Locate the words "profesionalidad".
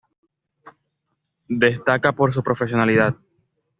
2.41-3.15